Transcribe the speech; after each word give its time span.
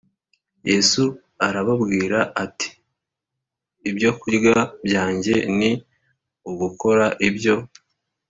Yesu 0.69 1.03
arababwira 1.47 2.19
ati 2.43 2.69
ibyokurya 3.89 4.55
byanjye 4.85 5.33
ni 5.57 5.71
ugukora 6.51 7.05
ibyo 7.29 7.55